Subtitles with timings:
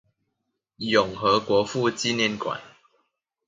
[0.77, 2.59] 永和國父紀念館